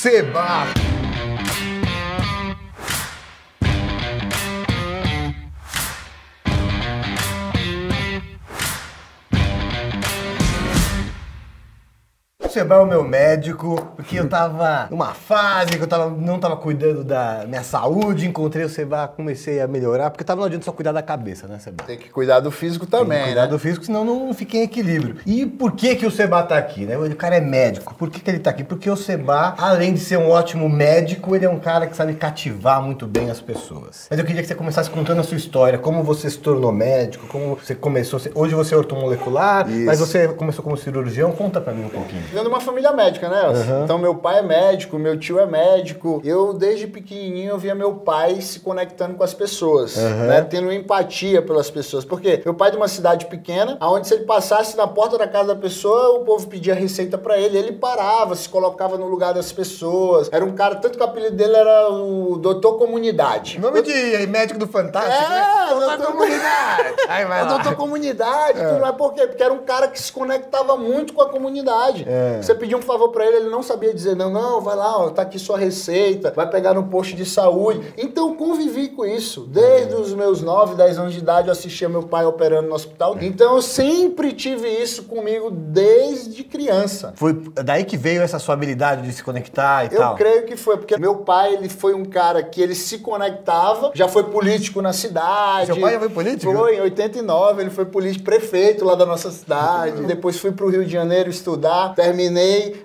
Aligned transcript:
Seba. 0.00 0.89
Seba 12.50 12.74
é 12.74 12.78
o 12.78 12.86
meu 12.86 13.04
médico, 13.04 13.92
porque 13.94 14.18
eu 14.18 14.28
tava 14.28 14.88
numa 14.90 15.14
fase 15.14 15.76
que 15.76 15.82
eu 15.82 15.86
tava, 15.86 16.10
não 16.10 16.40
tava 16.40 16.56
cuidando 16.56 17.04
da 17.04 17.44
minha 17.46 17.62
saúde, 17.62 18.26
encontrei 18.26 18.64
o 18.64 18.68
Seba, 18.68 19.06
comecei 19.06 19.60
a 19.60 19.68
melhorar, 19.68 20.10
porque 20.10 20.24
tava 20.24 20.40
não 20.40 20.46
adianta 20.46 20.64
só 20.64 20.72
cuidar 20.72 20.90
da 20.90 21.00
cabeça, 21.00 21.46
né, 21.46 21.60
Seba? 21.60 21.84
Tem 21.84 21.96
que 21.96 22.10
cuidar 22.10 22.40
do 22.40 22.50
físico 22.50 22.86
também, 22.86 23.10
Tem 23.10 23.18
que 23.18 23.24
cuidar 23.26 23.42
né? 23.42 23.48
do 23.48 23.58
físico, 23.58 23.84
senão 23.84 24.04
não 24.04 24.34
fica 24.34 24.56
em 24.56 24.62
equilíbrio. 24.62 25.18
E 25.24 25.46
por 25.46 25.72
que 25.72 25.94
que 25.94 26.04
o 26.04 26.10
Seba 26.10 26.42
tá 26.42 26.58
aqui, 26.58 26.84
né? 26.84 26.98
O 26.98 27.14
cara 27.14 27.36
é 27.36 27.40
médico. 27.40 27.94
Por 27.94 28.10
que 28.10 28.18
que 28.18 28.28
ele 28.28 28.40
tá 28.40 28.50
aqui? 28.50 28.64
Porque 28.64 28.90
o 28.90 28.96
Seba, 28.96 29.54
além 29.56 29.94
de 29.94 30.00
ser 30.00 30.16
um 30.16 30.28
ótimo 30.28 30.68
médico, 30.68 31.36
ele 31.36 31.44
é 31.44 31.48
um 31.48 31.60
cara 31.60 31.86
que 31.86 31.96
sabe 31.96 32.14
cativar 32.14 32.82
muito 32.82 33.06
bem 33.06 33.30
as 33.30 33.40
pessoas. 33.40 34.08
Mas 34.10 34.18
eu 34.18 34.24
queria 34.24 34.42
que 34.42 34.48
você 34.48 34.56
começasse 34.56 34.90
contando 34.90 35.20
a 35.20 35.24
sua 35.24 35.36
história, 35.36 35.78
como 35.78 36.02
você 36.02 36.28
se 36.28 36.38
tornou 36.38 36.72
médico, 36.72 37.28
como 37.28 37.54
você 37.54 37.76
começou... 37.76 38.20
Hoje 38.34 38.54
você 38.56 38.74
é 38.74 38.76
ortomolecular, 38.78 39.70
Isso. 39.70 39.86
mas 39.86 40.00
você 40.00 40.26
começou 40.28 40.64
como 40.64 40.76
cirurgião. 40.76 41.30
Conta 41.30 41.60
pra 41.60 41.72
mim 41.72 41.84
um 41.84 41.88
pouquinho. 41.88 42.39
Venho 42.40 42.44
de 42.44 42.48
uma 42.48 42.60
família 42.60 42.92
médica, 42.92 43.28
né, 43.28 43.46
Elcio? 43.46 43.84
Então, 43.84 43.98
meu 43.98 44.14
pai 44.14 44.38
é 44.38 44.42
médico, 44.42 44.98
meu 44.98 45.18
tio 45.18 45.38
é 45.38 45.44
médico. 45.46 46.20
Eu, 46.24 46.52
desde 46.54 46.86
pequenininho, 46.86 47.50
eu 47.50 47.58
via 47.58 47.74
meu 47.74 47.94
pai 47.96 48.40
se 48.40 48.60
conectando 48.60 49.14
com 49.14 49.22
as 49.22 49.34
pessoas, 49.34 49.96
né? 49.96 50.40
Tendo 50.42 50.72
empatia 50.72 51.42
pelas 51.42 51.70
pessoas. 51.70 52.04
Por 52.04 52.20
quê? 52.20 52.40
Meu 52.44 52.54
pai 52.54 52.68
é 52.68 52.70
de 52.72 52.76
uma 52.78 52.88
cidade 52.88 53.26
pequena, 53.26 53.76
onde 53.80 54.08
se 54.08 54.14
ele 54.14 54.24
passasse 54.24 54.76
na 54.76 54.86
porta 54.86 55.18
da 55.18 55.28
casa 55.28 55.54
da 55.54 55.60
pessoa, 55.60 56.18
o 56.20 56.24
povo 56.24 56.46
pedia 56.48 56.74
receita 56.74 57.18
pra 57.18 57.36
ele. 57.38 57.58
Ele 57.58 57.72
parava, 57.72 58.34
se 58.34 58.48
colocava 58.48 58.96
no 58.96 59.06
lugar 59.06 59.34
das 59.34 59.52
pessoas. 59.52 60.28
Era 60.32 60.44
um 60.44 60.52
cara, 60.52 60.76
tanto 60.76 60.96
que 60.96 61.04
o 61.04 61.06
apelido 61.06 61.36
dele 61.36 61.56
era 61.56 61.90
o 61.90 62.36
Doutor 62.38 62.78
Comunidade. 62.78 63.58
Nome 63.58 63.82
de 63.82 64.26
médico 64.28 64.58
do 64.58 64.66
Fantástico, 64.66 65.12
É, 65.12 65.28
né? 65.28 65.46
doutor 65.70 65.86
Doutor 65.96 66.06
Comunidade. 66.12 66.94
Aí 67.08 67.24
vai 67.26 67.40
É 67.40 67.42
lá. 67.42 67.48
doutor 67.48 67.76
comunidade, 67.76 68.58
tudo 68.58 68.80
mais. 68.80 68.94
Por 68.96 69.12
quê? 69.14 69.26
Porque 69.26 69.42
era 69.42 69.52
um 69.52 69.58
cara 69.58 69.88
que 69.88 70.00
se 70.00 70.12
conectava 70.12 70.76
muito 70.76 71.12
com 71.12 71.22
a 71.22 71.28
comunidade. 71.28 72.06
É. 72.08 72.29
Você 72.38 72.54
pedia 72.54 72.76
um 72.76 72.82
favor 72.82 73.08
pra 73.10 73.26
ele, 73.26 73.36
ele 73.36 73.50
não 73.50 73.62
sabia 73.62 73.92
dizer, 73.92 74.14
não, 74.16 74.30
não, 74.30 74.60
vai 74.60 74.76
lá, 74.76 74.98
ó, 74.98 75.10
tá 75.10 75.22
aqui 75.22 75.38
sua 75.38 75.58
receita, 75.58 76.32
vai 76.34 76.48
pegar 76.48 76.74
no 76.74 76.84
posto 76.84 77.14
de 77.14 77.24
saúde. 77.24 77.80
Então 77.96 78.28
eu 78.30 78.34
convivi 78.34 78.88
com 78.88 79.04
isso. 79.04 79.46
Desde 79.48 79.94
os 79.94 80.12
meus 80.14 80.40
9, 80.42 80.74
10 80.74 80.98
anos 80.98 81.12
de 81.12 81.18
idade, 81.18 81.48
eu 81.48 81.52
assistia 81.52 81.88
meu 81.88 82.02
pai 82.02 82.24
operando 82.24 82.68
no 82.68 82.74
hospital. 82.74 83.16
Então 83.20 83.56
eu 83.56 83.62
sempre 83.62 84.32
tive 84.32 84.68
isso 84.68 85.04
comigo 85.04 85.50
desde 85.50 86.44
criança. 86.44 87.12
Foi 87.16 87.32
daí 87.54 87.84
que 87.84 87.96
veio 87.96 88.22
essa 88.22 88.38
sua 88.38 88.54
habilidade 88.54 89.02
de 89.02 89.12
se 89.12 89.22
conectar 89.22 89.84
e 89.84 89.94
Eu 89.94 90.00
tal. 90.00 90.14
creio 90.16 90.44
que 90.44 90.56
foi, 90.56 90.76
porque 90.76 90.96
meu 90.98 91.16
pai, 91.16 91.54
ele 91.54 91.68
foi 91.68 91.94
um 91.94 92.04
cara 92.04 92.42
que 92.42 92.60
ele 92.60 92.74
se 92.74 92.98
conectava, 92.98 93.90
já 93.94 94.08
foi 94.08 94.24
político 94.24 94.80
na 94.82 94.92
cidade. 94.92 95.66
Seu 95.66 95.80
pai 95.80 95.94
já 95.94 95.98
foi 95.98 96.08
político? 96.08 96.52
Foi, 96.52 96.76
em 96.76 96.80
89, 96.80 97.62
ele 97.62 97.70
foi 97.70 97.84
político, 97.84 98.24
prefeito 98.24 98.84
lá 98.84 98.94
da 98.94 99.06
nossa 99.06 99.30
cidade. 99.30 100.02
Depois 100.02 100.38
fui 100.38 100.52
pro 100.52 100.68
Rio 100.68 100.84
de 100.84 100.92
Janeiro 100.92 101.30
estudar, 101.30 101.94
terminei, 101.94 102.19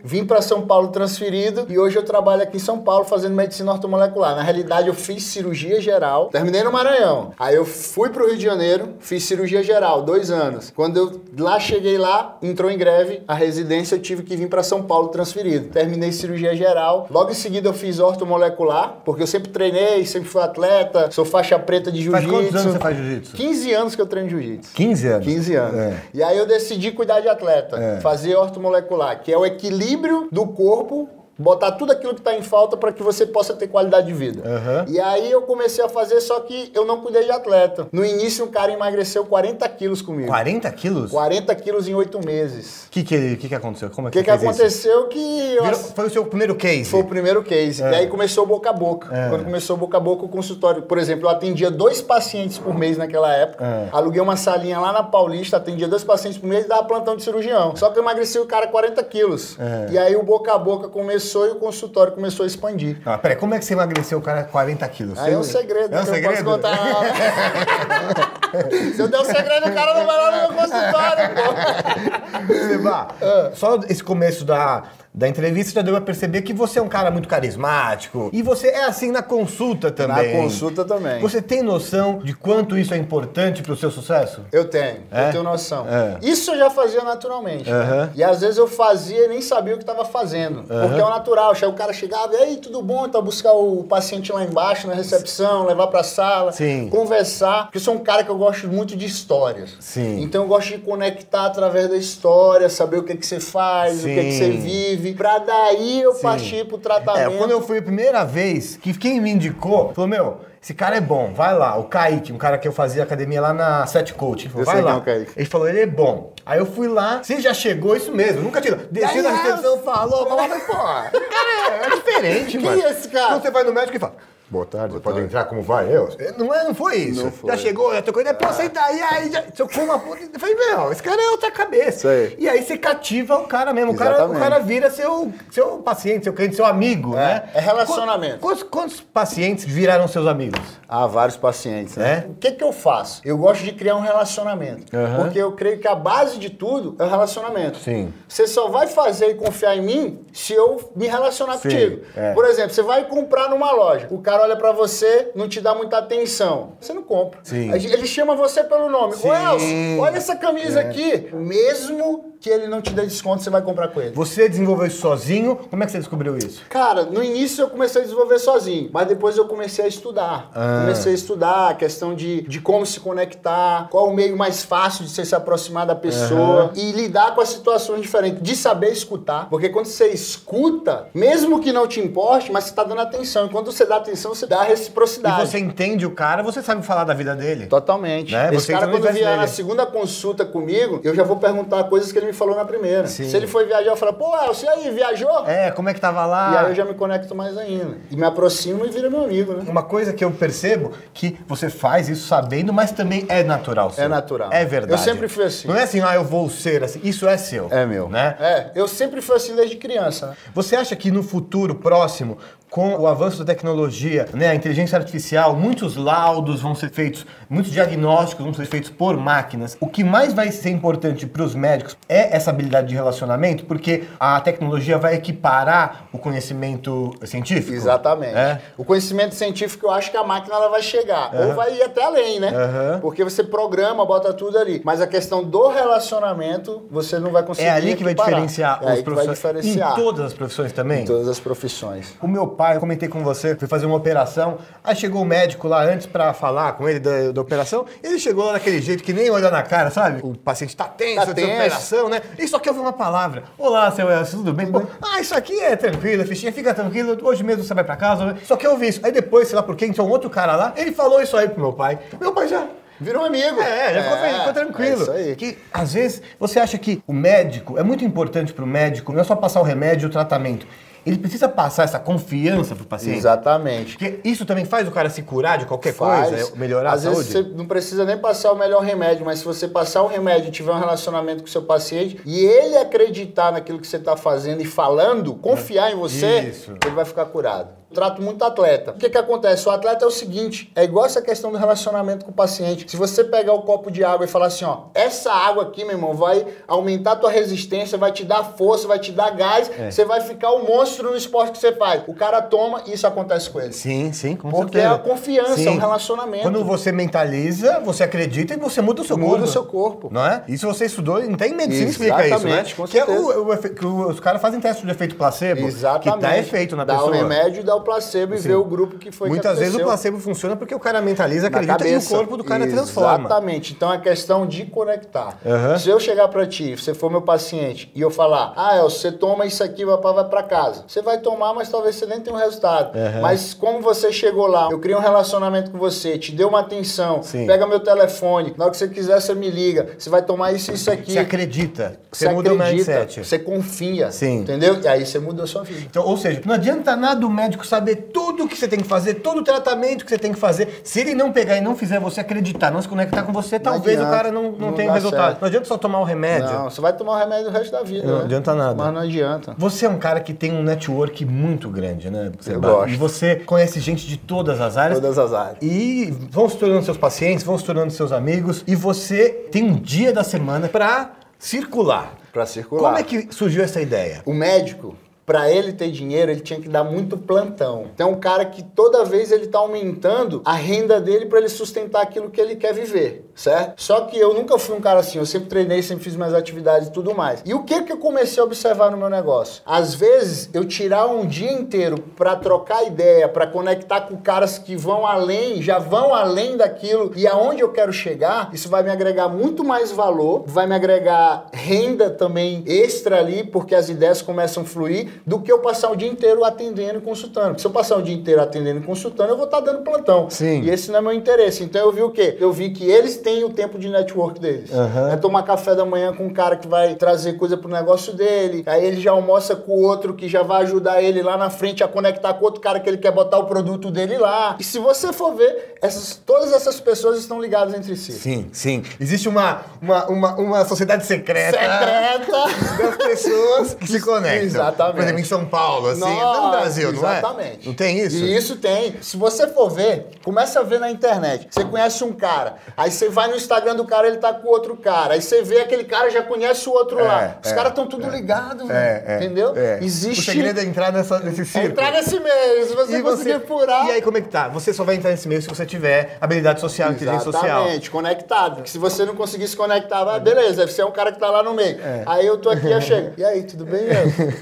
vim 0.03 0.25
para 0.25 0.41
São 0.41 0.61
Paulo 0.61 0.89
transferido 0.89 1.66
e 1.69 1.78
hoje 1.78 1.97
eu 1.97 2.03
trabalho 2.03 2.44
aqui 2.44 2.58
em 2.58 2.59
São 2.59 2.80
Paulo 2.80 3.05
fazendo 3.05 3.33
medicina 3.36 3.72
ortomolecular. 3.72 4.36
Na 4.36 4.44
realidade, 4.44 4.88
eu 4.88 4.94
fiz 4.94 5.23
cirurgia 5.23 5.81
geral, 5.81 6.28
terminei 6.28 6.64
no 6.64 6.72
Maranhão. 6.72 7.31
Aí 7.38 7.56
eu 7.56 7.66
fui 7.66 8.09
pro 8.09 8.28
Rio 8.28 8.38
de 8.38 8.44
Janeiro, 8.44 8.94
fiz 9.00 9.23
cirurgia 9.23 9.63
geral, 9.63 10.02
dois 10.03 10.30
anos. 10.31 10.72
Quando 10.75 10.97
eu 10.97 11.22
lá 11.38 11.59
cheguei 11.59 11.97
lá, 11.97 12.38
entrou 12.41 12.69
em 12.72 12.78
greve, 12.78 13.22
a 13.28 13.33
residência 13.33 13.95
eu 13.95 14.00
tive 14.00 14.23
que 14.23 14.36
vir 14.36 14.47
para 14.47 14.63
São 14.63 14.81
Paulo 14.83 15.09
transferido. 15.09 15.69
Terminei 15.69 16.11
cirurgia 16.11 16.56
geral. 16.56 17.08
Logo 17.09 17.31
em 17.31 17.36
seguida 17.36 17.67
eu 17.69 17.73
fiz 17.73 18.00
ortomolecular, 18.00 18.97
porque 19.06 19.23
eu 19.23 19.28
sempre 19.28 19.52
treinei, 19.52 20.06
sempre 20.06 20.30
fui 20.30 20.41
atleta, 20.41 21.09
sou 21.11 21.25
faixa 21.25 21.58
preta 21.59 21.91
de 21.91 22.09
Faz 22.09 22.23
jiu-jitsu. 22.23 22.44
quantos 22.52 22.61
anos 22.61 22.73
você 22.73 22.80
faz 22.80 22.97
jiu-jitsu? 22.97 23.36
15 23.36 23.73
anos 23.73 23.95
que 23.95 24.02
eu 24.02 24.06
treino 24.06 24.30
jiu-jitsu. 24.30 24.73
15 24.73 25.07
anos. 25.07 25.25
15 25.25 25.56
anos. 25.56 25.75
É. 25.79 26.02
E 26.13 26.23
aí 26.23 26.38
eu 26.38 26.46
decidi 26.46 26.91
cuidar 26.91 27.19
de 27.19 27.28
atleta, 27.29 27.78
É. 27.78 28.00
fazer 28.00 28.35
ortomolecular, 28.35 29.22
que 29.25 29.34
é 29.34 29.38
o 29.38 29.44
equilíbrio 29.44 30.30
do 30.31 30.46
corpo, 30.50 31.09
botar 31.38 31.73
tudo 31.73 31.91
aquilo 31.91 32.13
que 32.13 32.22
está 32.22 32.34
em 32.34 32.41
falta 32.41 32.78
para 32.78 32.91
que 32.94 33.03
você 33.03 33.25
possa 33.25 33.53
ter 33.53 33.68
qualidade 33.68 34.07
de 34.07 34.13
vida. 34.13 34.41
Aham. 34.47 34.85
E 34.88 35.00
aí 35.00 35.29
eu 35.31 35.41
comecei 35.41 35.84
a 35.84 35.90
fazer, 35.90 36.22
só 36.22 36.40
que 36.41 36.72
eu 36.73 36.85
não 36.85 37.01
cuidei 37.01 37.23
de 37.25 37.31
atleta. 37.31 37.88
No 37.91 38.06
início 38.06 38.46
um 38.46 38.47
cara 38.47 38.72
emagreceu 38.72 39.25
40 39.25 39.68
quilos 39.69 40.01
comigo. 40.01 40.28
40 40.28 40.72
quilos? 40.72 41.12
O 41.12 41.16
40 41.16 41.53
quilos 41.56 41.88
em 41.88 41.94
8 41.94 42.25
meses. 42.25 42.88
que, 42.90 43.03
que, 43.03 43.35
que, 43.38 43.50
que 43.50 43.56
aconteceu? 43.56 43.90
Como 43.90 44.07
é 44.07 44.09
O 44.09 44.12
que, 44.12 44.19
que 44.23 44.25
fez 44.29 44.41
isso? 44.41 44.50
aconteceu 44.50 45.07
que... 45.07 45.56
eu 45.56 45.63
Virou- 45.63 45.79
foi 45.79 46.07
o 46.07 46.09
seu 46.09 46.25
primeiro 46.25 46.56
case? 46.56 46.85
Foi 46.85 47.01
o 47.01 47.06
primeiro 47.06 47.44
case. 47.44 47.84
É. 47.84 47.91
E 47.91 47.96
aí 47.96 48.07
começou 48.07 48.44
o 48.44 48.47
boca 48.47 48.69
a 48.69 48.73
boca. 48.73 49.13
É. 49.16 49.29
Quando 49.29 49.44
começou 49.44 49.75
o 49.75 49.79
boca 49.79 49.97
a 49.97 50.00
boca, 50.00 50.25
o 50.25 50.29
consultório. 50.29 50.84
Por 50.84 50.97
exemplo, 50.97 51.25
eu 51.25 51.29
atendia 51.29 51.69
dois 51.69 52.02
pacientes 52.02 52.57
por 52.57 52.73
mês 52.73 52.97
naquela 52.97 53.34
época. 53.34 53.66
É. 53.66 53.90
Aluguei 53.91 54.22
uma 54.22 54.38
salinha 54.38 54.79
lá 54.79 54.94
na 54.94 55.03
Paulista, 55.03 55.57
atendia 55.57 55.88
dois 55.88 56.03
pacientes 56.03 56.40
por 56.40 56.47
mês 56.47 56.66
e 56.66 56.67
dava 56.67 56.84
plantão 56.85 57.16
de 57.17 57.23
cirurgião. 57.23 57.75
Só 57.75 57.90
que 57.90 58.00
eu 58.00 58.03
emagreci 58.03 58.40
o 58.40 58.46
cara 58.46 58.67
40 58.67 59.03
quilos. 59.03 59.57
É. 59.59 59.88
E 59.91 59.97
aí 59.97 60.16
o 60.16 60.23
boca 60.23 60.53
a 60.53 60.57
boca 60.57 60.88
começou 60.88 61.25
e 61.47 61.52
o 61.52 61.56
consultório 61.56 62.12
começou 62.13 62.44
a 62.44 62.47
expandir. 62.47 62.97
Ah, 63.06 63.18
peraí, 63.18 63.38
como 63.38 63.53
é 63.56 63.59
que 63.59 63.66
você 63.66 63.74
emagreceu 63.74 64.18
o 64.18 64.22
cara 64.22 64.44
40 64.44 64.88
quilos? 64.90 65.18
Aí 65.19 65.34
é 65.34 65.38
um 65.38 65.44
segredo 65.44 65.96
É 65.96 66.00
um 66.00 66.03
que 66.03 66.09
eu 66.09 66.13
segredo? 66.13 66.44
posso 66.44 66.46
contar. 66.46 66.78
Se 68.96 69.02
eu 69.02 69.08
der 69.08 69.19
um 69.19 69.25
segredo, 69.25 69.68
o 69.69 69.74
cara 69.74 69.94
não 69.96 70.06
vai 70.06 70.18
lá 70.18 70.31
no 70.31 70.38
meu 70.53 70.62
consultório, 70.62 71.30
pô. 71.35 72.53
Seba, 72.53 73.08
Ah. 73.22 73.52
só 73.53 73.80
esse 73.90 74.03
começo 74.03 74.46
da, 74.46 74.84
da 75.18 75.28
entrevista 75.30 75.72
já 75.74 75.81
deu 75.81 75.94
pra 75.94 76.02
perceber 76.02 76.42
que 76.42 76.53
você 76.53 76.78
é 76.78 76.81
um 76.81 76.90
cara 76.90 77.09
muito 77.09 77.30
carismático. 77.30 78.30
E 78.34 78.42
você 78.42 78.68
é 78.68 78.84
assim 78.84 79.12
na 79.12 79.24
consulta 79.24 79.88
Na 79.88 79.94
também. 79.94 80.36
consulta 80.36 80.84
também. 80.84 81.22
Você 81.22 81.42
tem 81.42 81.62
noção 81.64 82.20
de 82.20 82.34
quanto 82.34 82.78
isso 82.78 82.94
é 82.94 82.98
importante 82.98 83.64
pro 83.64 83.78
seu 83.78 83.90
sucesso? 83.90 84.42
Eu 84.52 84.66
tenho, 84.66 84.98
É? 85.12 85.28
eu 85.28 85.31
tenho 85.31 85.44
noção. 85.44 85.88
É. 85.88 86.18
Isso 86.22 86.52
eu 86.52 86.58
já 86.58 86.70
fazia 86.70 87.02
naturalmente. 87.03 87.70
né? 87.70 87.76
Aham. 87.78 88.12
E 88.14 88.24
às 88.24 88.42
vezes 88.42 88.58
eu 88.58 88.68
fazia 88.68 89.26
e 89.26 89.28
nem 89.30 89.42
sabia 89.42 89.74
o 89.74 89.78
que 89.78 89.84
estava 89.84 90.03
fazendo. 90.03 90.64
Porque 90.64 91.00
é 91.00 91.06
o 91.06 91.09
natural. 91.09 91.53
O 91.66 91.74
cara 91.74 91.94
chegava, 91.94 92.34
e 92.34 92.38
aí, 92.38 92.58
tudo 92.58 92.82
bom? 92.82 93.06
Então 93.06 93.22
buscar 93.22 93.53
o 93.53 93.84
paciente 93.84 94.32
lá 94.34 94.44
embaixo 94.44 94.88
na 94.88 94.94
recepção, 94.94 95.66
levar 95.66 95.88
pra 95.88 96.03
sala, 96.03 96.52
Sim. 96.52 96.90
conversar. 96.90 97.64
Porque 97.66 97.78
eu 97.78 97.82
sou 97.82 97.94
um 97.96 98.00
cara 98.00 98.24
que 98.24 98.30
eu 98.30 98.38
gosto 98.38 98.68
muito 98.68 98.96
de 98.97 99.06
histórias. 99.06 99.76
Sim. 99.80 100.22
Então 100.22 100.42
eu 100.44 100.47
gosto 100.47 100.70
de 100.70 100.80
conectar 100.80 101.46
através 101.46 101.88
da 101.90 101.96
história, 101.96 102.68
saber 102.70 102.97
o 102.97 103.03
que, 103.03 103.16
que 103.16 103.26
você 103.26 103.40
faz, 103.40 104.03
o 104.03 104.08
que, 104.08 104.16
que 104.16 104.32
Sim. 104.32 104.38
você 104.38 104.52
vive, 104.52 105.04
pra 105.13 105.39
daí 105.39 106.01
eu 106.01 106.13
Sim. 106.13 106.21
partir 106.21 106.66
pro 106.66 106.77
tratamento. 106.77 107.33
É, 107.33 107.38
quando 107.38 107.51
eu 107.51 107.61
fui 107.61 107.77
a 107.77 107.81
primeira 107.81 108.23
vez, 108.23 108.77
que 108.77 108.93
quem 108.97 109.19
me 109.21 109.29
indicou, 109.31 109.93
falou, 109.93 110.07
meu, 110.07 110.38
esse 110.61 110.73
cara 110.73 110.95
é 110.95 111.01
bom, 111.01 111.31
vai 111.33 111.55
lá. 111.55 111.77
O 111.77 111.83
Kaique, 111.83 112.33
um 112.33 112.38
cara 112.38 112.57
que 112.57 112.67
eu 112.67 112.71
fazia 112.71 113.03
academia 113.03 113.39
lá 113.39 113.53
na 113.53 113.85
Set 113.85 114.13
Coach. 114.13 114.45
Ele 114.45 114.49
falou, 114.53 114.66
Eu 114.67 114.73
vai 114.73 114.81
lá. 114.81 115.01
quem 115.01 115.13
é. 115.13 115.27
Ele 115.35 115.45
falou, 115.45 115.69
ele 115.69 115.81
é 115.81 115.85
bom. 115.85 116.33
Aí 116.45 116.57
eu 116.57 116.66
fui 116.66 116.88
lá, 116.88 117.21
você 117.21 117.39
já 117.39 117.53
chegou, 117.53 117.95
isso 117.95 118.11
mesmo, 118.11 118.41
nunca 118.41 118.59
tinha. 118.61 118.75
Desci 118.89 119.21
na 119.21 119.29
recepção, 119.29 119.79
falou, 119.79 120.25
falou, 120.27 120.59
pô, 120.61 120.73
cara 120.73 121.11
é, 121.11 121.85
é 121.85 121.89
diferente, 121.95 122.57
Quem 122.57 122.61
mano. 122.61 122.81
é 122.81 122.91
esse 122.91 123.09
cara? 123.09 123.27
Quando 123.33 123.41
você 123.43 123.51
vai 123.51 123.63
no 123.63 123.73
médico 123.73 123.95
e 123.95 123.99
fala, 123.99 124.16
Boa 124.55 124.66
tarde, 124.66 124.93
você 124.93 125.01
pode 125.01 125.19
entrar, 125.19 125.43
como 125.43 125.61
vai? 125.61 125.93
Eu? 125.93 126.07
Não, 126.38 126.53
é, 126.53 126.63
não 126.63 126.73
foi 126.73 126.95
isso. 126.95 127.25
Não 127.25 127.29
foi. 127.29 127.51
Já 127.51 127.57
chegou, 127.57 127.93
já 127.93 128.01
tocou 128.01 128.23
pô, 128.23 128.53
senta 128.53 128.79
aí, 128.79 129.01
aí 129.01 129.29
já 129.29 129.41
tocou 129.41 129.83
uma 129.83 129.99
puta. 129.99 130.21
Eu 130.33 130.39
falei, 130.39 130.55
meu, 130.55 130.93
esse 130.93 131.03
cara 131.03 131.21
é 131.21 131.29
outra 131.31 131.51
cabeça. 131.51 132.07
E 132.38 132.47
aí 132.47 132.63
você 132.63 132.77
cativa 132.77 133.35
o 133.38 133.47
cara 133.47 133.73
mesmo. 133.73 133.91
O 133.91 133.97
cara, 133.97 134.25
o 134.25 134.33
cara 134.33 134.59
vira 134.59 134.89
seu, 134.89 135.29
seu 135.51 135.79
paciente, 135.79 136.23
seu 136.23 136.31
cliente, 136.31 136.55
seu 136.55 136.66
amigo, 136.66 137.16
né? 137.16 137.49
é 137.53 137.59
relacionamento. 137.59 138.39
Quantos, 138.39 138.63
quantos 138.63 139.01
pacientes 139.01 139.66
viraram 139.66 140.07
seus 140.07 140.25
amigos? 140.25 140.61
Há 140.87 141.05
vários 141.05 141.35
pacientes, 141.35 141.97
né? 141.97 142.23
É? 142.25 142.31
O 142.31 142.35
que, 142.35 142.51
que 142.51 142.63
eu 142.63 142.72
faço? 142.72 143.22
Eu 143.25 143.37
gosto 143.37 143.61
de 143.61 143.73
criar 143.73 143.97
um 143.97 144.01
relacionamento. 144.01 144.95
Aham. 144.95 145.23
Porque 145.23 145.37
eu 145.37 145.51
creio 145.51 145.79
que 145.79 145.87
a 145.87 145.95
base 145.95 146.37
de 146.37 146.49
tudo 146.49 146.95
é 146.97 147.03
o 147.03 147.09
relacionamento. 147.09 147.77
Sim. 147.79 148.13
Você 148.25 148.47
só 148.47 148.69
vai 148.69 148.87
fazer 148.87 149.31
e 149.31 149.33
confiar 149.33 149.75
em 149.75 149.81
mim 149.81 150.25
se 150.31 150.53
eu 150.53 150.91
me 150.95 151.07
relacionar 151.07 151.57
Sim, 151.57 151.63
contigo. 151.63 152.01
é. 152.16 152.33
Por 152.33 152.45
exemplo, 152.45 152.73
você 152.73 152.81
vai 152.81 153.03
comprar 153.03 153.49
numa 153.49 153.72
loja. 153.72 154.08
O 154.09 154.22
cara 154.22 154.45
olha 154.46 154.56
pra 154.56 154.72
você, 154.72 155.32
não 155.36 155.50
te 155.50 155.59
dá 155.59 155.76
muita 155.76 155.97
atenção. 155.97 156.78
Você 156.80 156.94
não 156.94 157.03
compra. 157.03 157.40
Sim. 157.44 157.72
Ele 157.74 158.08
chama 158.08 158.36
você 158.36 158.64
pelo 158.64 158.90
nome. 158.90 159.14
Sim. 159.16 159.30
É. 159.30 159.44
Elcio, 159.53 160.00
olha 160.00 160.18
essa 160.18 160.36
camisa 160.36 160.80
aqui. 160.80 161.30
Mesmo 161.34 162.34
que 162.46 162.50
ele 162.52 162.68
não 162.68 162.80
te 162.80 162.94
dê 162.94 163.02
desconto, 163.02 163.42
você 163.42 163.50
vai 163.50 163.64
comprar 163.64 163.88
com 163.88 164.00
ele. 164.00 164.12
Você 164.12 164.47
desenvolveu 164.47 164.86
isso 164.86 165.02
sozinho? 165.02 165.56
Como 165.68 165.82
é 165.82 165.86
que 165.88 165.92
você 165.92 165.97
descobriu 165.97 166.38
isso? 166.38 166.62
Cara, 166.70 167.03
no 167.03 167.24
início 167.24 167.64
eu 167.64 167.70
comecei 167.72 168.02
a 168.02 168.03
desenvolver 168.03 168.38
sozinho, 168.38 168.88
mas 168.94 169.08
depois 169.08 169.36
eu 169.36 169.46
comecei 169.46 169.84
a 169.84 169.88
estudar. 169.88 170.52
Ah. 170.53 170.82
Comecei 170.82 171.12
a 171.12 171.16
estudar 171.16 171.70
a 171.70 171.74
questão 171.74 172.14
de, 172.14 172.44
de 172.44 172.62
como 172.62 172.86
se 172.86 173.00
conectar, 173.00 173.88
qual 173.90 174.08
o 174.09 174.14
meio 174.14 174.38
mais 174.38 174.64
fácil 174.64 175.06
de 175.06 175.09
você 175.09 175.26
se 175.26 175.34
aproximar 175.34 175.88
da 175.88 175.96
pessoa 175.96 176.70
e 176.76 176.92
lidar 176.92 177.34
com 177.34 177.42
as 177.42 177.50
situações 177.50 178.03
diferentes, 178.03 178.44
de 178.44 178.56
saber 178.56 178.92
escutar. 178.92 179.50
Porque 179.50 179.70
quando 179.70 179.88
você 179.88 180.09
escuta, 180.09 181.08
mesmo 181.16 181.59
que 181.59 181.74
não 181.74 181.88
te 181.88 182.00
importe, 182.00 182.52
mas 182.52 182.66
você 182.66 182.70
está 182.70 182.84
dando 182.84 183.02
atenção. 183.02 183.47
E 183.47 183.50
quando 183.50 183.72
você 183.72 183.88
dá 183.88 183.96
atenção, 183.96 184.36
você 184.36 184.46
dá 184.46 184.62
a 184.62 184.66
E 184.66 184.70
reciprocidade. 184.70 185.50
você 185.50 185.58
entende 185.58 186.06
o 186.06 186.12
cara, 186.12 186.44
você 186.44 186.62
sabe 186.62 186.86
falar 186.86 187.06
da 187.06 187.16
vida 187.16 187.36
dele. 187.36 187.66
Totalmente. 187.66 188.32
Né? 188.34 188.53
Esse 188.53 188.68
Você 188.68 188.74
cara, 188.74 188.88
quando 188.88 189.12
vier 189.12 189.32
na 189.32 189.46
dele. 189.46 189.47
segunda 189.47 189.84
consulta 189.88 190.46
comigo, 190.46 191.02
eu 191.03 191.16
já 191.16 191.24
vou 191.24 191.38
perguntar 191.38 191.84
coisas 191.86 192.12
que 192.12 192.20
ele 192.20 192.28
me 192.28 192.34
falou 192.35 192.55
na 192.55 192.66
primeira. 192.66 193.08
Sim. 193.08 193.28
Se 193.28 193.35
ele 193.35 193.47
foi 193.47 193.66
viajar, 193.66 193.90
eu 193.90 193.96
falo, 193.96 194.14
pô, 194.14 194.35
Elcio, 194.43 194.66
e 194.66 194.70
aí, 194.70 194.91
viajou? 194.91 195.47
É, 195.47 195.72
como 195.72 195.90
é 195.90 195.93
que 195.93 195.99
tava 195.99 196.26
lá? 196.26 196.53
E 196.53 196.58
aí 196.58 196.72
eu 196.72 196.76
já 196.76 196.85
me 196.85 196.93
conecto 196.93 197.34
mais 197.34 197.58
ainda. 197.58 197.97
E 198.11 198.16
me 198.16 198.26
aproximo 198.26 198.85
e 198.85 198.90
vira 198.90 199.09
meu 199.09 199.23
amigo, 199.23 199.53
né? 199.53 199.64
Uma 199.67 199.84
coisa 199.84 200.14
que 200.14 200.23
eu 200.23 200.32
percebo 200.32 200.91
que 201.14 201.37
você 201.47 201.70
faz 201.70 202.09
isso 202.09 202.28
sabendo, 202.28 202.72
mas 202.72 202.91
também 202.91 203.26
é 203.29 203.43
natural. 203.43 203.90
seu. 203.91 204.03
É 204.03 204.08
natural. 204.08 204.49
É 204.52 204.66
verdade. 204.66 204.93
Eu 204.93 204.97
sempre 204.97 205.28
fui 205.28 205.46
assim. 205.46 205.67
Não 205.67 205.76
é 205.76 205.84
assim, 205.84 206.02
ah, 206.02 206.16
eu 206.16 206.23
vou 206.23 206.49
ser 206.49 206.84
assim. 206.84 206.99
Isso 207.03 207.28
é 207.28 207.37
seu. 207.37 207.67
É 207.72 207.85
meu. 207.85 208.09
Né? 208.09 208.35
É, 208.40 208.72
eu 208.76 208.87
sempre 208.87 209.22
fui 209.22 209.35
assim 209.35 209.55
desde 209.55 209.76
criança, 209.78 210.28
né? 210.28 210.35
Você 210.53 210.76
acha 210.76 210.96
que 210.96 211.09
no 211.11 211.23
futuro 211.23 211.76
próximo, 211.76 212.37
com 212.75 212.93
o 212.97 213.07
avanço 213.07 213.39
da 213.39 213.45
tecnologia, 213.45 214.27
né, 214.33 214.49
a 214.49 214.53
inteligência 214.53 214.97
artificial, 214.97 215.55
muitos 215.55 215.95
laudos 215.95 216.59
vão 216.59 216.75
ser 216.75 216.91
feitos, 216.91 217.25
muitos 217.49 217.72
diagnósticos 217.72 218.43
vão 218.43 218.53
ser 218.53 218.66
feitos 218.66 218.89
por 218.89 219.16
máquinas. 219.16 219.77
O 219.79 219.87
que 219.87 220.03
mais 220.03 220.33
vai 220.33 220.51
ser 220.51 220.72
importante 220.72 221.25
para 221.25 221.41
os 221.41 221.55
médicos 221.55 221.97
é 222.09 222.35
essa 222.35 222.49
habilidade 222.49 222.89
de 222.89 222.93
relacionamento, 222.93 223.63
porque 223.63 224.03
a 224.19 224.41
tecnologia 224.41 224.97
vai 224.97 225.13
equiparar 225.13 226.09
o 226.11 226.17
conhecimento 226.17 227.13
científico. 227.23 227.72
Exatamente. 227.72 228.35
É? 228.35 228.59
O 228.77 228.83
conhecimento 228.83 229.35
científico, 229.35 229.85
eu 229.85 229.91
acho 229.91 230.11
que 230.11 230.17
a 230.17 230.23
máquina 230.25 230.55
ela 230.55 230.67
vai 230.67 230.81
chegar. 230.81 231.33
Ou 231.33 231.53
vai 231.53 231.77
ir 231.77 231.81
até 231.81 232.03
além, 232.03 232.41
né? 232.41 232.49
Aham. 232.49 232.99
Porque 232.99 233.23
você 233.23 233.41
programa, 233.41 234.05
bota 234.05 234.33
tudo 234.33 234.57
ali. 234.57 234.81
Mas 234.83 234.99
a 234.99 235.07
questão 235.07 235.41
do 235.45 235.69
relacionamento, 235.69 236.83
você 236.91 237.19
não 237.19 237.31
vai 237.31 237.43
conseguir. 237.43 237.69
É 237.69 237.72
ali 237.72 237.95
que 237.95 238.03
vai 238.03 238.11
equiparar. 238.11 238.33
diferenciar 238.33 238.79
é 238.81 238.95
os 238.95 238.99
que 238.99 239.09
vai 239.09 239.25
profissionais. 239.25 239.63
diferenciar. 239.63 239.91
Em 239.93 240.03
todas 240.03 240.25
as 240.25 240.33
profissões 240.33 240.73
também? 240.73 241.03
Em 241.03 241.05
todas 241.05 241.29
as 241.29 241.39
profissões. 241.39 242.13
O 242.22 242.27
meu 242.27 242.45
pai, 242.45 242.65
eu 242.73 242.79
comentei 242.79 243.08
com 243.08 243.23
você, 243.23 243.56
fui 243.56 243.67
fazer 243.67 243.85
uma 243.85 243.96
operação, 243.96 244.58
aí 244.84 244.96
chegou 244.96 245.22
o 245.22 245.26
médico 245.26 245.67
lá 245.67 245.84
antes 245.84 246.08
pra 246.08 246.34
falar 246.34 246.73
com 246.73 246.88
ele 246.90 247.00
da, 247.00 247.32
da 247.32 247.41
operação, 247.41 247.85
ele 248.03 248.17
chegou 248.17 248.46
lá 248.46 248.53
daquele 248.53 248.82
jeito 248.82 249.03
que 249.03 249.14
nem 249.14 249.29
olha 249.29 249.52
na 249.52 249.62
cara, 249.62 249.91
sabe? 249.91 250.22
O 250.23 250.35
paciente 250.35 250.76
tá 250.76 250.85
tenso, 250.85 251.26
Tá 251.28 251.34
tenso. 251.34 251.47
operação, 251.53 252.09
né? 252.09 252.22
E 252.40 252.47
só 252.47 252.58
que 252.59 252.67
ouve 252.70 252.82
uma 252.82 252.94
palavra. 252.94 253.44
Olá, 253.58 253.91
seu 253.91 254.09
Elcio, 254.09 254.40
tudo 254.40 254.53
bem? 254.53 254.72
Pô, 254.72 254.82
ah, 255.02 255.20
isso 255.20 255.35
aqui 255.35 255.59
é 255.59 255.76
tranquilo, 255.76 256.25
fichinha, 256.25 256.51
fica 256.51 256.74
tranquilo, 256.74 257.17
hoje 257.22 257.44
mesmo 257.44 257.63
você 257.63 257.74
vai 257.74 257.84
pra 257.84 257.96
casa. 257.96 258.36
Só 258.44 258.56
que 258.56 258.65
eu 258.65 258.72
ouvi 258.72 258.88
isso. 258.88 259.01
Aí 259.03 259.12
depois, 259.12 259.48
sei 259.48 259.56
lá 259.56 259.63
por 259.63 259.75
quê, 259.75 259.86
então 259.86 260.06
um 260.06 260.10
outro 260.10 260.29
cara 260.29 260.56
lá, 260.56 260.74
ele 260.75 260.91
falou 260.91 261.22
isso 261.22 261.36
aí 261.38 261.48
pro 261.50 261.62
meu 261.62 261.74
pai. 261.74 262.00
Meu 262.20 262.32
pai 262.34 262.48
já... 262.48 262.65
Vira 262.98 263.20
um 263.20 263.25
amigo. 263.25 263.60
É, 263.60 263.94
já 263.94 264.03
ficou, 264.03 264.39
ficou 264.39 264.53
tranquilo. 264.53 265.01
É 265.01 265.03
isso 265.03 265.12
aí. 265.12 265.36
Que 265.36 265.58
às 265.74 265.91
vezes 265.94 266.22
você 266.39 266.62
acha 266.62 266.77
que 266.77 267.03
o 267.06 267.12
médico 267.12 267.77
é 267.77 267.84
muito 267.84 268.06
importante 268.06 268.53
para 268.53 268.63
o 268.63 268.68
médico, 268.68 269.12
não 269.12 269.20
é 269.20 269.24
só 269.25 269.36
passar 269.36 269.60
o 269.60 269.63
remédio 269.63 270.06
e 270.06 270.08
o 270.08 270.10
tratamento. 270.10 270.65
Ele 271.05 271.17
precisa 271.17 271.48
passar 271.48 271.84
essa 271.84 272.00
confiança 272.00 272.74
para 272.75 272.84
o 272.84 272.88
paciente. 272.88 273.17
Exatamente. 273.17 273.98
Porque 273.98 274.19
isso 274.24 274.46
também 274.46 274.65
faz 274.65 274.88
o 274.88 274.91
cara 274.91 275.10
se 275.10 275.22
curar 275.22 275.57
de 275.60 275.65
qualquer 275.65 275.93
Faz. 275.93 276.29
coisa, 276.29 276.51
é 276.55 276.57
melhorar 276.57 276.93
Às 276.93 277.01
a 277.05 277.12
saúde. 277.12 277.27
vezes 277.29 277.34
você 277.34 277.55
não 277.55 277.65
precisa 277.67 278.05
nem 278.05 278.17
passar 278.17 278.51
o 278.51 278.55
melhor 278.57 278.81
remédio, 278.84 279.24
mas 279.25 279.39
se 279.39 279.46
você 279.46 279.67
passar 279.67 280.01
o 280.01 280.07
remédio 280.07 280.48
e 280.48 280.51
tiver 280.51 280.72
um 280.72 280.79
relacionamento 280.79 281.43
com 281.43 281.48
o 281.48 281.51
seu 281.51 281.62
paciente 281.62 282.19
e 282.25 282.43
ele 282.43 282.77
acreditar 282.77 283.51
naquilo 283.51 283.79
que 283.79 283.88
você 283.88 283.98
está 283.98 284.17
fazendo 284.17 284.62
e 284.62 284.65
falando, 284.65 285.36
confiar 285.36 285.91
em 285.91 285.96
você, 285.96 286.39
Isso. 286.39 286.74
ele 286.84 286.96
vai 286.96 287.05
ficar 287.05 287.25
curado. 287.25 287.69
Trato 287.93 288.22
muito 288.22 288.43
atleta. 288.43 288.91
O 288.91 288.96
que, 288.96 289.10
que 289.10 289.17
acontece? 289.17 289.67
O 289.67 289.72
atleta 289.72 290.03
é 290.03 290.08
o 290.08 290.12
seguinte: 290.12 290.72
é 290.75 290.84
igual 290.84 291.05
essa 291.05 291.22
questão 291.22 291.51
do 291.51 291.58
relacionamento 291.58 292.25
com 292.25 292.32
o 292.32 292.34
paciente. 292.34 292.89
Se 292.89 292.98
você 292.98 293.24
pegar 293.24 293.53
o 293.53 293.62
copo 293.62 293.89
de 293.91 294.03
água 294.03 294.25
e 294.25 294.27
falar 294.27 294.48
assim, 294.48 294.65
ó, 294.65 294.86
essa 294.93 295.32
água 295.32 295.63
aqui, 295.63 295.84
meu 295.84 295.93
irmão, 295.93 296.13
vai 296.13 296.46
aumentar 296.67 297.13
a 297.13 297.15
tua 297.15 297.29
resistência, 297.29 297.98
vai 297.98 298.12
te 298.12 298.24
dar 298.25 298.43
força, 298.43 298.88
vai 298.88 299.00
te 299.00 299.12
dar 299.12 299.29
gás, 299.32 299.70
É. 299.79 299.91
você 299.91 300.03
vai 300.03 300.20
ficar 300.22 300.51
um 300.51 300.65
monstro 300.65 301.10
no 301.12 301.15
esporte 301.15 301.51
que 301.53 301.58
você 301.58 301.72
faz. 301.74 302.01
O 302.08 302.13
cara 302.13 302.41
toma 302.41 302.82
e 302.86 302.93
isso 302.93 303.05
acontece 303.08 303.50
com 303.50 303.62
ele. 303.62 303.72
Sim, 303.74 304.12
sim, 304.12 304.36
com 304.36 304.50
Porque 304.50 304.77
certeza. 304.79 304.88
é 304.93 304.96
a 304.96 305.00
confiança, 305.00 305.55
Sim. 305.55 305.67
é 305.67 305.72
um 305.72 305.77
relacionamento. 305.77 306.43
Quando 306.43 306.63
você 306.65 306.91
mentaliza, 306.91 307.79
você 307.79 308.03
acredita 308.03 308.53
e 308.53 308.58
você 308.58 308.82
muda 308.82 309.01
o 309.01 309.05
seu 309.05 309.17
Muda 309.17 309.29
corpo. 309.29 309.43
o 309.46 309.48
seu 309.48 309.63
corpo. 309.65 310.10
Não 310.12 310.25
é? 310.25 310.43
Isso 310.48 310.67
você 310.67 310.86
estudou, 310.86 311.22
não 311.22 311.38
tem 311.38 311.53
medicina 311.53 311.86
que 311.86 311.91
explica 311.91 312.27
isso, 312.27 312.29
né? 312.46 312.51
Exatamente, 312.62 312.75
com 312.75 312.88
que 312.88 313.00
é 313.00 313.05
o, 313.05 313.51
o 313.53 313.58
que 313.58 313.86
os 313.86 314.20
caras 314.20 314.41
fazem 314.41 314.60
teste 314.60 314.86
de 314.86 314.91
efeito 314.91 315.15
placebo, 315.15 315.62
Exatamente. 315.67 316.15
que 316.15 316.22
dá 316.22 316.38
efeito 316.38 316.75
na 316.75 316.84
dá 316.84 316.96
pessoa. 316.96 317.12
o 317.12 317.13
remédio, 317.13 317.63
dá 317.63 317.75
o 317.75 317.81
placebo 317.81 318.33
e 318.33 318.38
Sim. 318.38 318.50
vê 318.50 318.53
o 318.55 318.63
grupo 318.63 318.98
que 318.98 319.12
foi 319.12 319.29
Muitas 319.29 319.53
que 319.53 319.60
vezes 319.63 319.75
o 319.75 319.83
placebo 319.83 320.19
funciona 320.19 320.55
porque 320.55 320.74
o 320.74 320.79
cara 320.79 321.01
mentaliza, 321.01 321.50
na 321.50 321.57
acredita 321.57 321.77
cabeça. 321.77 322.12
e 322.12 322.15
o 322.15 322.17
corpo 322.19 322.38
do 322.38 322.43
cara 322.43 322.67
transforma. 322.67 323.25
Exatamente. 323.27 323.74
Então 323.74 323.91
é 323.93 323.98
questão 323.98 324.45
de 324.48 324.65
conectar. 324.65 325.38
Aham. 325.45 325.77
Se 325.77 325.89
eu 325.89 326.00
chegar 326.00 326.27
pra 326.27 326.45
ti, 326.45 326.75
você 326.75 326.93
for 326.93 327.10
meu 327.12 327.22
paciente, 327.22 327.91
e 327.93 328.01
eu 328.01 328.10
falar, 328.10 328.53
ah, 328.55 328.75
El, 328.77 328.89
você 328.89 329.12
toma 329.12 329.45
isso 329.45 329.63
aqui, 329.63 329.86
vai 329.86 329.98
pra 330.25 330.43
casa. 330.43 330.83
Você 330.88 331.01
vai 331.01 331.19
tomar, 331.19 331.53
mas 331.53 331.69
talvez 331.69 331.95
você 331.95 332.05
nem 332.05 332.19
tenha 332.19 332.36
um 332.36 332.39
resultado. 332.39 332.98
Aham. 332.98 333.22
Mas 333.22 333.53
como 333.53 333.81
você 333.81 334.12
chegou 334.12 334.48
lá, 334.48 334.69
eu 334.72 334.79
criei 334.79 334.98
um 334.98 335.01
relacionamento 335.01 335.72
com 335.72 335.77
você, 335.77 336.17
te 336.17 336.31
dei 336.31 336.45
uma 336.45 336.60
atenção, 336.62 337.22
Sim. 337.24 337.45
pega 337.45 337.65
meu 337.67 337.79
telefone, 337.79 338.53
na 338.57 338.65
hora 338.65 338.72
que 338.72 338.77
você 338.77 338.88
quiser, 338.88 339.19
você 339.22 339.33
me 339.33 339.50
liga. 339.50 339.89
Você 339.98 340.10
vai 340.10 340.22
tomar 340.22 340.51
isso 340.53 340.72
e 340.72 340.75
isso 340.75 340.89
aqui. 340.91 341.13
Você 341.13 341.19
acredita. 341.19 342.00
Você, 342.12 342.25
Você 342.27 342.33
muda 342.33 342.53
o 342.53 342.55
acredita, 342.62 342.91
mindset. 343.00 343.24
você 343.25 343.39
confia. 343.39 344.12
Sim. 344.12 344.39
Entendeu? 344.39 344.79
E 344.81 344.88
aí 344.88 345.05
você 345.05 345.19
muda 345.19 345.43
a 345.43 345.48
sua 345.48 345.63
vida. 345.63 345.81
Então, 345.89 346.03
ou 346.05 346.17
seja, 346.17 346.41
não 346.45 346.53
adianta 346.55 346.95
nada 346.95 347.25
o 347.25 347.29
médico 347.29 347.64
saber 347.65 348.10
tudo 348.13 348.44
o 348.44 348.48
que 348.48 348.58
você 348.58 348.67
tem 348.67 348.79
que 348.79 348.88
fazer, 348.88 349.15
todo 349.15 349.39
o 349.39 349.44
tratamento 349.44 350.03
que 350.06 350.10
você 350.12 350.17
tem 350.17 350.34
que 350.34 350.39
fazer. 350.39 350.82
Se 350.84 351.00
ele 351.00 351.13
não 351.13 351.32
pegar 351.32 351.58
e 351.58 351.62
não 351.62 351.75
fizer 351.75 352.00
você 352.00 352.22
acreditar, 352.22 352.72
não 352.72 352.82
se 352.82 352.88
conectar 352.88 353.24
com 353.24 353.34
você, 353.34 353.60
talvez 353.60 353.98
o 353.98 354.01
adianta, 354.01 354.17
cara 354.17 354.32
não, 354.32 354.51
não, 354.51 354.51
não 354.51 354.74
tenha 354.74 354.91
resultado. 354.91 355.25
certo. 355.29 355.41
Não 355.41 355.48
adianta 355.48 355.65
só 355.65 355.77
tomar 355.77 356.00
o 356.00 356.03
remédio. 356.03 356.51
Não, 356.51 356.70
você 356.70 356.82
vai 356.82 356.94
tomar 356.94 357.13
o 357.13 357.17
remédio 357.17 357.48
o 357.48 357.51
resto 357.51 357.72
da 357.72 357.84
vida. 357.84 358.08
Não 358.08 358.20
né? 358.20 358.24
adianta 358.25 358.53
nada. 358.53 358.75
Mas 358.75 358.94
não 358.94 359.01
adianta. 359.01 359.56
Você 359.58 359.86
é 359.86 359.89
um 359.89 359.98
cara 359.98 360.20
que 360.20 360.34
tem 360.34 360.51
um 360.51 360.63
network 360.63 361.25
muito 361.25 361.70
grande, 361.70 362.10
né? 362.10 362.32
Seba? 362.39 362.75
gosto. 362.75 362.94
E 362.94 362.96
você 362.96 363.36
conhece 363.36 363.79
gente 363.79 364.08
de 364.08 364.18
todas 364.18 364.62
as 364.62 364.77
áreas. 364.77 365.00
Todas 365.00 365.18
as 365.18 365.34
áreas. 365.34 365.58
E 365.62 366.13
vão 366.29 366.50
se 366.50 366.58
tornando 366.58 366.84
seus 366.84 366.98
pacientes, 366.98 367.44
vão 367.44 367.58
se 367.58 367.63
tornando 367.63 367.91
seus 367.91 368.12
amigos. 368.12 368.63
E 368.68 368.75
você 368.75 369.29
tem 369.51 369.63
um 369.63 369.75
dia 369.75 370.13
da 370.13 370.24
semana 370.24 370.68
pra 370.68 371.12
circular. 371.38 372.15
Pra 372.32 372.46
circular. 372.46 372.84
Como 372.84 372.98
é 372.98 373.03
que 373.03 373.34
surgiu 373.34 373.63
essa 373.63 373.82
ideia? 373.82 374.22
O 374.25 374.34
médico, 374.34 374.96
pra 375.25 375.50
ele 375.50 375.74
ter 375.74 375.89
dinheiro, 375.89 376.31
ele 376.31 376.41
tinha 376.41 376.60
que 376.60 376.69
dar 376.69 376.83
muito 376.83 377.17
plantão. 377.17 377.88
Então, 377.93 378.12
um 378.12 378.19
cara 378.19 378.45
que 378.45 378.63
toda 378.63 379.03
vez 379.03 379.31
ele 379.31 379.48
tá 379.48 379.60
aumentando 379.60 380.41
a 380.45 380.53
renda 380.53 381.01
dele 381.01 381.25
pra 381.25 381.39
ele 381.39 381.50
sustentar 381.50 382.03
aquilo 382.03 382.29
que 382.29 382.39
ele 382.39 382.55
quer 382.55 382.74
viver, 382.74 383.25
certo? 383.36 383.82
Só 383.82 384.01
que 384.01 384.17
eu 384.17 384.34
nunca 384.34 384.58
fui 384.58 384.75
um 384.75 384.82
cara 384.82 385.00
assim, 385.00 385.17
eu 385.17 385.25
sempre 385.25 385.50
treinei, 385.50 385.82
sempre 385.82 386.03
fiz 386.03 386.15
minhas 386.15 386.34
atividades 386.34 386.88
e 386.88 386.91
tudo 386.91 387.13
mais. 387.13 387.41
E 387.46 387.53
o 387.53 387.63
que 387.63 387.84
que 387.84 387.91
eu 387.91 387.98
comecei 387.98 388.41
a 388.41 388.46
observar 388.46 388.89
no 388.89 388.98
meu 388.98 389.10
negócio? 389.10 389.62
Às 389.65 389.93
vezes, 389.93 390.50
eu 390.53 390.65
tirar 390.65 391.08
um 391.08 391.25
dia 391.25 391.51
inteiro 391.51 392.00
pra 392.15 392.36
trocar 392.36 392.86
ideia, 392.86 393.27
pra 393.27 393.46
conectar 393.46 394.01
com 394.01 394.15
caras 394.17 394.58
que 394.58 394.75
vão 394.75 395.05
além, 395.05 395.62
já 395.62 395.77
vão 395.77 396.13
além 396.13 396.58
daquilo 396.58 397.12
e 397.15 397.27
aonde 397.27 397.62
eu 397.62 397.72
quero 397.72 397.91
chegar, 397.91 398.50
isso 398.53 398.70
vai 398.70 398.84
me 398.84 398.89
agregar 398.89 399.27
muito 399.27 399.63
mais 399.63 399.91
valor, 399.91 400.43
vai 400.48 400.65
me 400.65 400.75
agregar 400.75 401.48
renda 401.51 402.10
também 402.10 402.63
extra 402.65 403.20
ali, 403.20 403.43
porque 403.43 403.75
as 403.75 403.89
ideias 403.89 404.22
começam 404.22 404.63
a 404.63 404.65
fluir, 404.65 405.22
do 405.25 405.39
que 405.39 405.51
eu 405.51 405.60
passar 405.60 405.91
o 405.91 405.96
dia 405.96 406.08
inteiro 406.08 406.43
atendendo 406.43 407.00
e 407.00 407.01
consultando. 407.01 407.48
Porque 407.50 407.62
se 407.62 407.67
eu 407.67 407.72
passar 407.72 407.98
o 407.98 408.01
dia 408.01 408.15
inteiro 408.15 408.41
atendendo 408.41 408.79
e 408.79 408.84
consultando, 408.84 409.32
eu 409.32 409.36
vou 409.36 409.46
estar 409.46 409.60
dando 409.60 409.84
plantão. 409.84 410.30
Sim. 410.30 410.62
E 410.62 410.70
esse 410.70 410.92
não 410.92 411.00
é 411.00 411.01
meu 411.01 411.13
interesse. 411.13 411.63
Então 411.63 411.82
eu 411.82 411.92
vi 411.92 412.01
o 412.01 412.10
quê? 412.10 412.38
Eu 412.39 412.51
vi 412.51 412.70
que 412.70 412.89
eles 412.89 413.18
têm 413.25 413.44
o 413.44 413.50
tempo 413.50 413.79
de 413.79 413.89
network 413.89 414.39
deles. 414.39 414.72
Aham. 414.72 415.12
É 415.12 415.17
tomar 415.17 415.41
café 415.41 415.74
da 415.74 415.84
manhã 415.84 416.13
com 416.13 416.27
um 416.27 416.34
cara 416.34 416.55
que 416.55 416.67
vai 416.67 416.94
trazer 416.94 417.34
coisa 417.34 417.58
pro 417.58 417.67
negócio 417.67 418.13
dele. 418.13 418.62
Aí 418.67 418.86
ele 418.86 419.01
já 419.01 419.10
almoça 419.10 419.55
com 419.55 419.72
o 419.72 419.82
outro 419.82 420.13
que 420.13 420.29
já 420.29 420.44
vai 420.44 420.62
ajudar 420.62 421.01
ele 421.01 421.24
lá 421.24 421.36
na 421.36 421.50
frente 421.50 421.84
a 421.84 421.88
conectar 421.88 422.36
com 422.36 422.46
outro 422.46 422.62
cara 422.62 422.79
que 422.79 422.88
ele 422.88 423.00
quer 423.00 423.12
botar 423.12 423.39
o 423.39 423.46
produto 423.46 423.89
dele 423.89 424.20
lá. 424.20 424.55
E 424.60 424.63
se 424.63 424.77
você 424.77 425.12
for 425.12 425.34
ver, 425.34 425.75
essas, 425.86 426.22
todas 426.25 426.51
essas 426.54 426.80
pessoas 426.80 427.20
estão 427.20 427.39
ligadas 427.42 427.74
entre 427.74 427.96
si. 427.96 428.12
Sim, 428.13 428.50
sim. 428.51 428.84
Existe 429.00 429.30
uma, 429.30 429.62
uma, 429.82 430.06
uma, 430.08 430.36
uma 430.36 430.65
sociedade 430.65 431.06
secreta. 431.06 431.58
Secreta. 431.58 432.75
Das 432.77 432.98
pessoas 432.98 433.74
que 433.75 433.88
se 433.88 434.00
conectam. 434.01 434.44
Exatamente. 434.46 434.96
Por 434.96 435.04
exemplo, 435.04 435.20
em 435.22 435.24
São 435.25 435.46
Paulo, 435.46 435.89
assim. 435.89 436.04
até 436.04 436.13
no 436.13 436.22
Nossa, 436.24 436.58
Brasil, 436.60 436.92
não 436.94 437.10
é? 437.10 437.18
Exatamente. 437.18 437.68
Não 437.68 437.74
tem 437.75 438.00
isso? 438.00 438.18
E 438.18 438.36
isso 438.36 438.56
tem. 438.58 438.96
Se 439.01 439.18
você 439.18 439.48
for 439.48 439.70
ver, 439.70 440.08
começa 440.24 440.60
a 440.60 440.63
ver 440.63 440.80
na 440.80 440.89
internet. 440.89 441.48
Você 441.50 441.63
conhece 441.65 442.04
um 442.04 442.13
cara, 442.13 442.56
aí 442.75 442.92
você 442.92 443.10
vai 443.10 443.27
no 443.27 443.36
Instagram 443.36 443.75
do 443.75 443.86
cara, 443.86 444.08
ele 444.08 444.18
tá 444.18 444.34
com 444.34 444.48
outro 444.48 444.75
cara. 444.75 445.13
Aí 445.13 445.22
você 445.22 445.42
vê 445.42 445.60
aquele 445.60 445.84
cara 445.84 446.10
já 446.10 446.22
conhece 446.22 446.68
o 446.68 446.72
outro 446.72 447.00
É, 447.00 447.04
lá. 447.04 447.38
Os 447.44 447.51
é, 447.51 447.56
caras 447.56 447.72
estão 447.72 447.88
tudo 447.88 448.10
ligados, 448.10 448.70
É, 448.70 449.04
é, 449.08 449.15
entendeu? 449.18 449.54
é. 449.56 449.80
Existe. 449.82 450.22
O 450.22 450.24
segredo 450.34 450.60
é 450.60 450.63
entrar 450.63 450.92
nessa, 450.92 451.20
nesse 451.20 451.42
é 451.42 451.46
círculo. 451.46 451.72
entrar 451.72 451.92
nesse 451.92 452.20
meio. 452.20 452.68
Se 452.68 452.74
você 452.74 452.98
E 452.98 453.01
conseguir 453.01 453.39
furar. 453.48 453.86
E 453.88 453.92
aí, 453.92 454.01
como 454.01 454.18
é 454.18 454.22
que 454.22 454.30
tá? 454.30 454.48
Você 454.50 454.74
só 454.74 454.84
vai 454.84 454.96
entrar 454.96 455.12
nesse 455.12 455.27
meio 455.27 455.42
se 455.42 455.48
você 455.48 455.65
tiver 455.75 456.17
habilidade 456.20 456.60
social, 456.60 456.91
inteligência 456.91 457.25
social. 457.25 457.62
Exatamente, 457.62 457.91
conectado. 457.91 458.55
Porque 458.55 458.70
se 458.70 458.77
você 458.77 459.05
não 459.05 459.15
conseguir 459.15 459.48
se 459.48 459.55
conectar, 459.55 460.03
vai, 460.03 460.20
beleza, 460.20 460.67
você 460.67 460.82
é 460.82 460.86
um 460.86 460.91
cara 460.91 461.12
que 461.12 461.20
tá 461.20 461.29
lá 461.29 461.44
no 461.44 461.53
meio. 461.53 461.77
Aí 462.05 462.25
eu 462.25 462.38
tô 462.38 462.50
aqui, 462.50 462.70
eu 462.70 462.82
chego. 462.82 463.13
E 463.17 463.24
aí, 463.24 463.44
tudo 463.44 463.65
bem? 463.65 463.86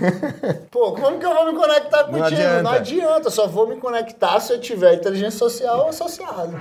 Pô, 0.72 0.94
como 0.94 1.20
que 1.20 1.26
eu 1.26 1.34
vou 1.34 1.52
me 1.52 1.58
conectar 1.58 2.04
contigo? 2.06 2.24
adianta. 2.26 2.64
Não 2.64 2.72
adianta, 2.72 3.30
só 3.30 3.48
vou 3.48 3.68
me 3.68 3.78
conectar 3.78 4.40
se 4.40 4.54
eu 4.54 4.60
tiver 4.60 4.94
inteligência 4.94 5.38
social 5.38 5.90
associada. 5.90 6.54